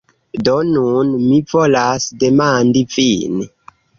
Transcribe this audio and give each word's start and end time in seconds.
Do, 0.45 0.53
nun 0.69 1.11
mi 1.25 1.35
volas 1.51 2.09
demandi 2.25 2.83
vin 2.95 3.47